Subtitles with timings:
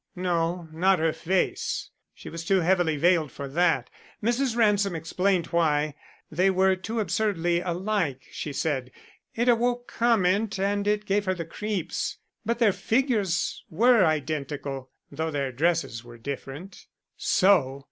[0.15, 3.91] "No, not her face; she was too heavily veiled for that.
[4.23, 4.57] Mrs.
[4.57, 5.93] Ransom explained why.
[6.31, 8.91] They were too absurdly alike, she said.
[9.35, 12.17] It awoke comment and it gave her the creeps.
[12.43, 17.79] But their figures were identical though their dresses were different." "So!